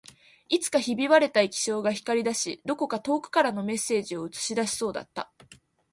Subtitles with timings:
[0.49, 5.31] いつかひび割れた液晶が光り出し、どこか遠くからのメッセージを映し出しそうだった